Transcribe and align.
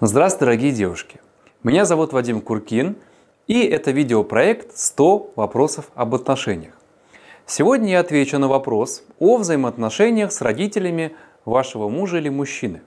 Здравствуйте, 0.00 0.46
дорогие 0.46 0.72
девушки! 0.72 1.20
Меня 1.62 1.84
зовут 1.84 2.12
Вадим 2.12 2.40
Куркин, 2.40 2.96
и 3.46 3.64
это 3.64 3.92
видеопроект 3.92 4.74
«100 4.74 5.34
вопросов 5.36 5.84
об 5.94 6.16
отношениях». 6.16 6.74
Сегодня 7.46 7.92
я 7.92 8.00
отвечу 8.00 8.40
на 8.40 8.48
вопрос 8.48 9.04
о 9.20 9.36
взаимоотношениях 9.36 10.32
с 10.32 10.40
родителями 10.40 11.14
вашего 11.44 11.88
мужа 11.88 12.16
или 12.16 12.28
мужчины. 12.28 12.82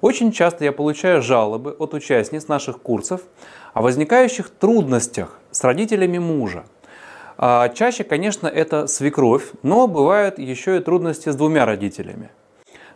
Очень 0.00 0.32
часто 0.32 0.64
я 0.64 0.72
получаю 0.72 1.22
жалобы 1.22 1.70
от 1.78 1.94
участниц 1.94 2.48
наших 2.48 2.82
курсов 2.82 3.20
о 3.72 3.82
возникающих 3.82 4.50
трудностях 4.50 5.38
с 5.52 5.62
родителями 5.62 6.18
мужа. 6.18 6.64
А 7.38 7.68
чаще, 7.68 8.02
конечно, 8.02 8.48
это 8.48 8.88
свекровь, 8.88 9.52
но 9.62 9.86
бывают 9.86 10.40
еще 10.40 10.78
и 10.78 10.80
трудности 10.80 11.28
с 11.28 11.36
двумя 11.36 11.64
родителями– 11.64 12.32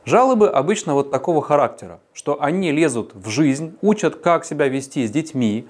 Жалобы 0.07 0.51
обычно 0.51 0.93
вот 0.93 1.11
такого 1.11 1.41
характера, 1.41 1.99
что 2.13 2.43
они 2.43 2.73
лезут 2.73 3.13
в 3.15 3.31
жизнь, 3.31 3.75
учат, 3.81 4.17
как 4.17 4.45
себя 4.45 4.69
вести 4.69 5.07
с 5.07 5.11
детьми, 5.11 5.67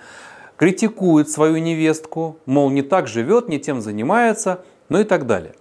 критикуют 0.56 1.30
свою 1.30 1.58
невестку, 1.58 2.36
мол, 2.44 2.68
не 2.70 2.82
так 2.82 3.06
живет, 3.06 3.48
не 3.48 3.60
тем 3.60 3.80
занимается, 3.80 4.64
ну 4.88 4.98
и 4.98 5.04
так 5.04 5.26
далее. 5.26 5.54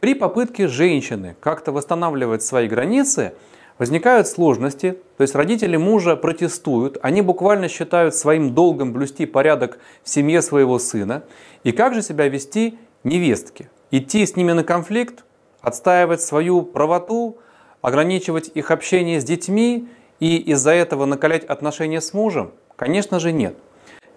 При 0.00 0.14
попытке 0.14 0.66
женщины 0.66 1.36
как-то 1.40 1.72
восстанавливать 1.72 2.42
свои 2.42 2.68
границы 2.68 3.34
возникают 3.78 4.28
сложности, 4.28 4.96
то 5.18 5.22
есть 5.22 5.34
родители 5.34 5.76
мужа 5.76 6.16
протестуют, 6.16 6.96
они 7.02 7.20
буквально 7.20 7.68
считают 7.68 8.14
своим 8.14 8.54
долгом 8.54 8.94
блюсти 8.94 9.26
порядок 9.26 9.78
в 10.02 10.08
семье 10.08 10.40
своего 10.40 10.78
сына. 10.78 11.22
И 11.64 11.72
как 11.72 11.92
же 11.92 12.00
себя 12.00 12.28
вести 12.28 12.78
невестке? 13.04 13.68
Идти 13.90 14.24
с 14.24 14.36
ними 14.36 14.52
на 14.52 14.64
конфликт, 14.64 15.22
отстаивать 15.60 16.22
свою 16.22 16.62
правоту– 16.62 17.36
ограничивать 17.82 18.50
их 18.54 18.70
общение 18.70 19.20
с 19.20 19.24
детьми 19.24 19.88
и 20.18 20.36
из-за 20.36 20.72
этого 20.72 21.04
накалять 21.04 21.44
отношения 21.44 22.00
с 22.00 22.12
мужем? 22.12 22.52
Конечно 22.76 23.20
же 23.20 23.32
нет. 23.32 23.56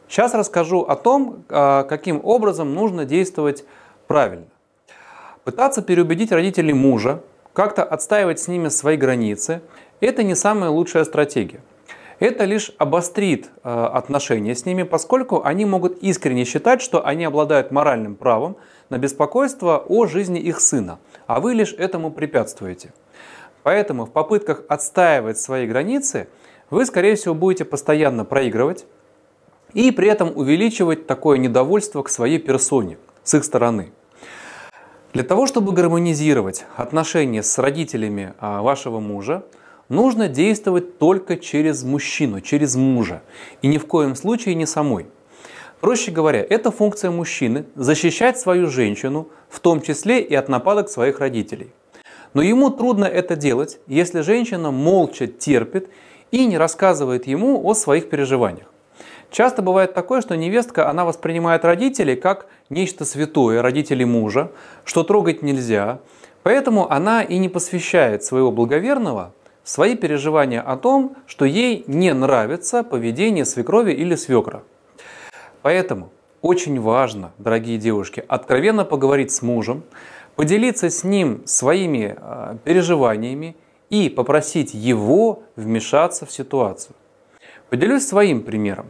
Сейчас 0.08 0.34
расскажу 0.34 0.82
о 0.82 0.96
том, 0.96 1.44
а, 1.50 1.84
каким 1.84 2.22
образом 2.24 2.74
нужно 2.74 3.06
действовать 3.06 3.64
правильно. 4.08 4.46
Пытаться 5.44 5.82
переубедить 5.82 6.32
родителей 6.32 6.74
мужа, 6.74 7.22
как-то 7.54 7.84
отстаивать 7.84 8.40
с 8.40 8.48
ними 8.48 8.70
свои 8.70 8.98
границы– 8.98 9.62
это 10.02 10.24
не 10.24 10.36
самая 10.36 10.70
лучшая 10.70 11.04
стратегия. 11.04 11.62
Это 12.20 12.46
лишь 12.46 12.72
обострит 12.78 13.50
а, 13.64 13.88
отношения 13.88 14.56
с 14.56 14.66
ними, 14.66 14.84
поскольку 14.84 15.42
они 15.44 15.66
могут 15.66 15.98
искренне 16.04 16.46
считать, 16.46 16.82
что 16.82 17.06
они 17.06 17.26
обладают 17.26 17.72
моральным 17.72 18.16
правом 18.16 18.56
на 18.90 18.98
беспокойство 18.98 19.84
о 19.88 20.06
жизни 20.06 20.40
их 20.40 20.60
сына, 20.60 21.00
а 21.28 21.40
вы 21.40 21.54
лишь 21.54 21.74
этому 21.74 22.12
препятствуете– 22.12 22.94
Поэтому 23.64 24.06
в 24.06 24.12
попытках 24.12 24.64
отстаивать 24.68 25.40
свои 25.40 25.66
границы 25.66 26.28
вы, 26.70 26.86
скорее 26.86 27.16
всего, 27.16 27.34
будете 27.34 27.66
постоянно 27.66 28.26
проигрывать 28.26 28.86
и 29.74 29.92
при 29.92 30.10
этом 30.10 30.32
увеличивать 30.36 31.08
такое 31.08 31.38
недовольство 31.38 32.04
к 32.04 32.10
своей 32.10 32.40
персоне 32.40 32.98
с 33.24 33.34
их 33.34 33.44
стороны. 33.44 33.92
Для 35.14 35.24
того, 35.24 35.48
чтобы 35.48 35.72
гармонизировать 35.72 36.66
отношения 36.76 37.44
с 37.44 37.58
родителями 37.58 38.34
а, 38.40 38.62
вашего 38.62 39.00
мужа, 39.00 39.44
нужно 39.88 40.28
действовать 40.28 40.98
только 40.98 41.38
через 41.38 41.84
мужчину, 41.84 42.42
через 42.42 42.76
мужа, 42.76 43.22
и 43.62 43.68
ни 43.68 43.78
в 43.78 43.86
коем 43.86 44.16
случае 44.16 44.56
не 44.56 44.66
самой. 44.66 45.06
Проще 45.80 46.12
говоря, 46.12 46.40
это 46.40 46.72
функция 46.72 47.12
мужчины– 47.12 47.66
защищать 47.76 48.40
свою 48.40 48.68
женщину, 48.68 49.28
в 49.50 49.60
том 49.60 49.82
числе 49.82 50.22
и 50.22 50.34
от 50.34 50.50
нападок 50.50 50.90
своих 50.90 51.20
родителей– 51.20 51.72
но 52.34 52.42
ему 52.42 52.70
трудно 52.70 53.06
это 53.06 53.36
делать, 53.36 53.80
если 53.88 54.22
женщина 54.22 54.72
молча 54.72 55.28
терпит 55.28 55.90
и 56.32 56.46
не 56.46 56.58
рассказывает 56.58 57.28
ему 57.28 57.62
о 57.64 57.74
своих 57.74 58.10
переживаниях. 58.10 58.68
Часто 59.30 59.62
бывает 59.62 59.94
такое, 59.94 60.22
что 60.22 60.38
невестка, 60.38 60.90
она 60.90 61.06
воспринимает 61.06 61.66
родителей 61.66 62.16
как 62.16 62.48
нечто 62.70 63.04
святое, 63.04 63.62
родителей 63.62 64.06
мужа, 64.06 64.52
что 64.86 65.04
трогать 65.04 65.42
нельзя, 65.42 66.00
поэтому 66.44 66.92
она 66.92 67.24
и 67.24 67.38
не 67.38 67.50
посвящает 67.50 68.24
своего 68.24 68.52
благоверного 68.52 69.34
свои 69.64 69.96
переживания 69.96 70.62
о 70.62 70.78
том, 70.78 71.16
что 71.26 71.46
ей 71.46 71.84
не 71.88 72.14
нравится 72.14 72.84
поведение 72.84 73.46
свекрови 73.46 73.92
или 73.92 74.16
свекра. 74.16 74.64
Поэтому 75.62 76.12
очень 76.42 76.80
важно, 76.80 77.32
дорогие 77.38 77.78
девушки, 77.78 78.24
откровенно 78.28 78.84
поговорить 78.84 79.32
с 79.32 79.42
мужем, 79.42 79.84
поделиться 80.36 80.90
с 80.90 81.04
ним 81.04 81.44
своими 81.46 82.16
а, 82.18 82.58
переживаниями 82.64 83.56
и 83.90 84.10
попросить 84.10 84.74
его 84.74 85.44
вмешаться 85.56 86.26
в 86.26 86.32
ситуацию. 86.32 86.96
Поделюсь 87.70 88.08
своим 88.08 88.42
примером. 88.42 88.88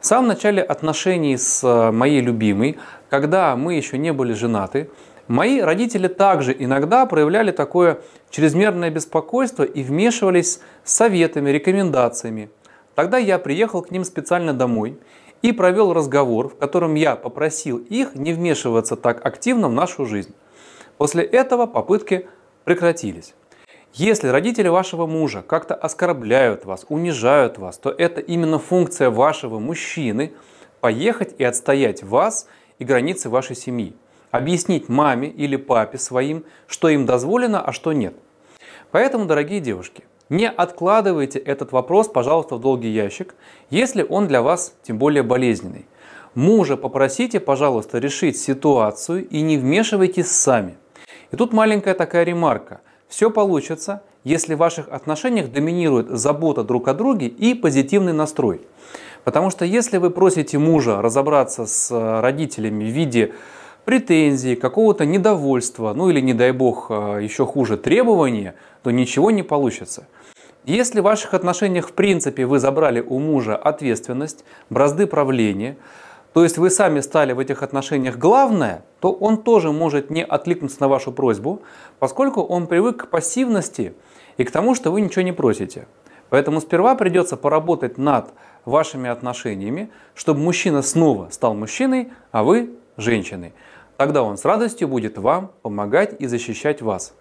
В 0.00 0.06
самом 0.06 0.28
начале 0.28 0.62
отношений 0.62 1.36
с 1.36 1.62
а, 1.64 1.92
моей 1.92 2.20
любимой, 2.20 2.78
когда 3.10 3.56
мы 3.56 3.74
еще 3.74 3.98
не 3.98 4.12
были 4.12 4.32
женаты, 4.32 4.90
мои 5.26 5.60
родители 5.60 6.08
также 6.08 6.54
иногда 6.58 7.04
проявляли 7.06 7.50
такое 7.50 7.98
чрезмерное 8.30 8.90
беспокойство 8.90 9.62
и 9.62 9.82
вмешивались 9.82 10.60
советами, 10.84 11.50
рекомендациями. 11.50 12.50
Тогда 12.94 13.18
я 13.18 13.38
приехал 13.38 13.82
к 13.82 13.90
ним 13.90 14.04
специально 14.04 14.52
домой 14.52 14.98
и 15.42 15.52
провел 15.52 15.92
разговор, 15.92 16.48
в 16.48 16.56
котором 16.56 16.94
я 16.94 17.14
попросил 17.14 17.78
их 17.78 18.14
не 18.14 18.32
вмешиваться 18.32 18.96
так 18.96 19.24
активно 19.24 19.68
в 19.68 19.72
нашу 19.72 20.04
жизнь. 20.04 20.34
После 20.98 21.22
этого 21.22 21.66
попытки 21.66 22.26
прекратились. 22.64 23.34
Если 23.94 24.28
родители 24.28 24.68
вашего 24.68 25.06
мужа 25.06 25.42
как-то 25.42 25.74
оскорбляют 25.74 26.64
вас, 26.64 26.84
унижают 26.88 27.56
вас, 27.56 27.78
то 27.78 27.90
это 27.90 28.20
именно 28.20 28.58
функция 28.58 29.08
вашего 29.08 29.60
мужчины 29.60 30.32
поехать 30.80 31.34
и 31.38 31.44
отстоять 31.44 32.02
вас 32.02 32.48
и 32.78 32.84
границы 32.84 33.30
вашей 33.30 33.56
семьи. 33.56 33.94
Объяснить 34.32 34.88
маме 34.88 35.28
или 35.28 35.56
папе 35.56 35.98
своим, 35.98 36.44
что 36.66 36.88
им 36.88 37.06
дозволено, 37.06 37.62
а 37.62 37.72
что 37.72 37.92
нет. 37.92 38.14
Поэтому, 38.90 39.24
дорогие 39.24 39.60
девушки, 39.60 40.04
не 40.28 40.48
откладывайте 40.48 41.38
этот 41.38 41.72
вопрос, 41.72 42.08
пожалуйста, 42.08 42.56
в 42.56 42.60
долгий 42.60 42.90
ящик, 42.90 43.34
если 43.70 44.04
он 44.06 44.26
для 44.26 44.42
вас 44.42 44.74
тем 44.82 44.98
более 44.98 45.22
болезненный. 45.22 45.86
Мужа 46.34 46.76
попросите, 46.76 47.40
пожалуйста, 47.40 47.98
решить 47.98 48.38
ситуацию 48.38 49.26
и 49.28 49.40
не 49.40 49.56
вмешивайтесь 49.56 50.30
сами– 50.30 50.76
и 51.30 51.36
тут 51.36 51.52
маленькая 51.52 51.94
такая 51.94 52.24
ремарка. 52.24 52.80
Все 53.08 53.30
получится, 53.30 54.02
если 54.24 54.54
в 54.54 54.58
ваших 54.58 54.88
отношениях 54.88 55.50
доминирует 55.50 56.08
забота 56.10 56.62
друг 56.64 56.88
о 56.88 56.94
друге 56.94 57.26
и 57.26 57.54
позитивный 57.54 58.12
настрой. 58.12 58.60
Потому 59.24 59.50
что 59.50 59.64
если 59.64 59.98
вы 59.98 60.10
просите 60.10 60.58
мужа 60.58 61.02
разобраться 61.02 61.66
с 61.66 61.90
э, 61.90 62.20
родителями 62.20 62.84
в 62.84 62.88
виде 62.88 63.34
претензий, 63.84 64.56
какого-то 64.56 65.06
недовольства, 65.06 65.92
ну 65.94 66.10
или, 66.10 66.20
не 66.20 66.34
дай 66.34 66.52
бог, 66.52 66.86
э, 66.90 67.20
еще 67.22 67.46
хуже, 67.46 67.76
требования, 67.76 68.54
то 68.82 68.90
ничего 68.90 69.30
не 69.30 69.42
получится. 69.42 70.06
Если 70.64 71.00
в 71.00 71.04
ваших 71.04 71.34
отношениях 71.34 71.88
в 71.88 71.92
принципе 71.92 72.44
вы 72.44 72.58
забрали 72.58 73.00
у 73.00 73.18
мужа 73.18 73.56
ответственность, 73.56 74.44
бразды 74.68 75.06
правления, 75.06 75.78
то 76.38 76.44
есть 76.44 76.56
вы 76.56 76.70
сами 76.70 77.00
стали 77.00 77.32
в 77.32 77.40
этих 77.40 77.64
отношениях 77.64 78.16
главное, 78.16 78.84
то 79.00 79.10
он 79.10 79.42
тоже 79.42 79.72
может 79.72 80.08
не 80.08 80.24
откликнуться 80.24 80.76
на 80.82 80.86
вашу 80.86 81.10
просьбу, 81.10 81.62
поскольку 81.98 82.42
он 82.42 82.68
привык 82.68 83.06
к 83.06 83.06
пассивности 83.08 83.94
и 84.36 84.44
к 84.44 84.52
тому, 84.52 84.76
что 84.76 84.92
вы 84.92 85.00
ничего 85.00 85.22
не 85.22 85.32
просите. 85.32 85.88
Поэтому 86.30 86.60
сперва 86.60 86.94
придется 86.94 87.36
поработать 87.36 87.98
над 87.98 88.30
вашими 88.64 89.10
отношениями, 89.10 89.90
чтобы 90.14 90.38
мужчина 90.38 90.82
снова 90.82 91.26
стал 91.32 91.56
мужчиной, 91.56 92.12
а 92.30 92.44
вы 92.44 92.70
женщиной. 92.96 93.52
Тогда 93.96 94.22
он 94.22 94.36
с 94.36 94.44
радостью 94.44 94.86
будет 94.86 95.18
вам 95.18 95.50
помогать 95.62 96.14
и 96.20 96.28
защищать 96.28 96.82
вас. 96.82 97.14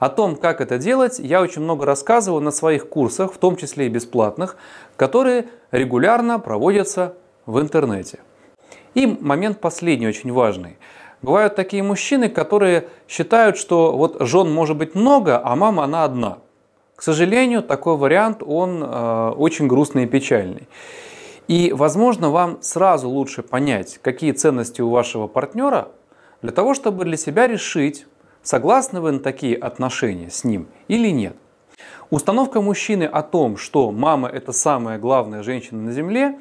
О 0.00 0.10
том, 0.10 0.36
как 0.36 0.60
это 0.60 0.76
делать, 0.76 1.18
я 1.18 1.40
очень 1.40 1.62
много 1.62 1.86
рассказываю 1.86 2.42
на 2.42 2.50
своих 2.50 2.90
курсах, 2.90 3.32
в 3.32 3.38
том 3.38 3.56
числе 3.56 3.86
и 3.86 3.88
бесплатных, 3.88 4.56
которые 4.98 5.46
регулярно 5.70 6.38
проводятся 6.38 7.14
в 7.46 7.58
интернете. 7.58 8.18
И 8.94 9.06
момент 9.06 9.60
последний, 9.60 10.08
очень 10.08 10.32
важный. 10.32 10.78
Бывают 11.22 11.54
такие 11.54 11.82
мужчины, 11.82 12.28
которые 12.28 12.88
считают, 13.08 13.58
что 13.58 13.96
вот 13.96 14.16
жен 14.20 14.52
может 14.52 14.76
быть 14.76 14.94
много, 14.94 15.40
а 15.42 15.54
мама 15.54 15.84
она 15.84 16.04
одна. 16.04 16.38
К 16.96 17.02
сожалению, 17.02 17.62
такой 17.62 17.96
вариант, 17.96 18.42
он 18.46 18.82
э, 18.82 19.30
очень 19.36 19.66
грустный 19.66 20.04
и 20.04 20.06
печальный. 20.06 20.66
И, 21.48 21.72
возможно, 21.72 22.30
вам 22.30 22.58
сразу 22.62 23.08
лучше 23.08 23.42
понять, 23.42 23.98
какие 24.02 24.32
ценности 24.32 24.80
у 24.82 24.90
вашего 24.90 25.26
партнера, 25.26 25.88
для 26.42 26.52
того, 26.52 26.74
чтобы 26.74 27.04
для 27.04 27.16
себя 27.16 27.46
решить, 27.46 28.06
согласны 28.42 29.00
вы 29.00 29.12
на 29.12 29.20
такие 29.20 29.56
отношения 29.56 30.30
с 30.30 30.44
ним 30.44 30.68
или 30.88 31.10
нет. 31.10 31.36
Установка 32.10 32.60
мужчины 32.60 33.04
о 33.04 33.22
том, 33.22 33.56
что 33.56 33.90
мама 33.92 34.28
это 34.28 34.52
самая 34.52 34.98
главная 34.98 35.42
женщина 35.42 35.82
на 35.82 35.92
земле, 35.92 36.38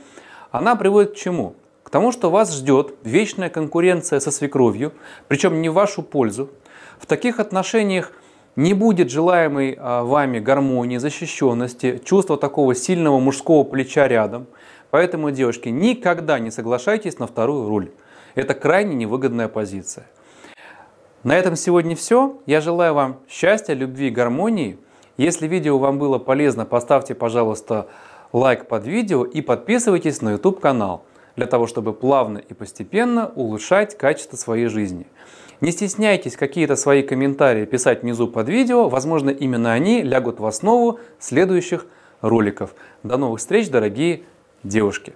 она 0.52 0.76
приводит 0.76 1.14
к 1.14 1.16
чему? 1.16 1.56
К 1.90 1.92
тому, 1.92 2.12
что 2.12 2.30
вас 2.30 2.56
ждет 2.56 2.94
вечная 3.04 3.50
конкуренция 3.50 4.20
со 4.20 4.30
свекровью, 4.30 4.94
причем 5.28 5.60
не 5.60 5.70
в 5.70 5.74
вашу 5.74 6.04
пользу. 6.04 6.52
В 7.00 7.08
таких 7.08 7.40
отношениях 7.40 8.12
Не 8.56 8.74
будет 8.76 9.10
желаемой 9.10 9.76
а, 9.80 10.04
вами 10.04 10.40
гармонии, 10.40 10.98
защищенности, 10.98 12.00
чувства 12.04 12.38
такого 12.38 12.76
сильного 12.76 13.18
мужского 13.20 13.64
плеча 13.64 14.08
рядом. 14.08 14.46
Поэтому, 14.92 15.32
девушки, 15.32 15.70
никогда 15.70 16.38
не 16.38 16.52
соглашайтесь 16.52 17.18
на 17.20 17.26
вторую 17.26 17.68
руль. 17.68 17.92
Это 18.36 18.54
крайне 18.54 18.96
невыгодная 18.96 19.48
позиция. 19.48 20.06
На 21.24 21.38
этом 21.38 21.56
сегодня 21.56 21.96
все. 21.96 22.40
Я 22.46 22.62
желаю 22.62 22.94
вам 22.94 23.20
счастья, 23.28 23.74
любви, 23.74 24.10
гармонии. 24.10 24.78
Если 25.18 25.48
видео 25.48 25.80
вам 25.80 25.98
было 25.98 26.20
полезно, 26.20 26.66
поставьте, 26.66 27.16
пожалуйста, 27.16 27.88
лайк 28.32 28.68
под 28.68 28.86
видео 28.86 29.24
и 29.24 29.42
подписывайтесь 29.42 30.22
на 30.22 30.34
YouTube 30.34 30.60
канал 30.60 31.04
для 31.36 31.46
того, 31.46 31.68
чтобы 31.68 31.94
плавно 31.94 32.38
и 32.38 32.54
постепенно 32.54 33.32
улучшать 33.36 33.98
качество 33.98 34.38
своей 34.38 34.68
жизни. 34.68 35.08
Не 35.62 35.72
стесняйтесь 35.72 36.38
какие-то 36.38 36.76
свои 36.76 37.04
комментарии 37.04 37.66
писать 37.66 38.04
внизу 38.04 38.28
под 38.28 38.48
видео, 38.48 38.88
возможно 38.88 39.30
именно 39.30 39.74
они 39.74 40.02
лягут 40.02 40.40
в 40.40 40.46
основу 40.46 41.00
следующих 41.20 41.86
роликов. 42.22 42.74
До 43.04 43.18
новых 43.18 43.40
встреч, 43.40 43.70
дорогие 43.70 44.24
девушки! 44.64 45.14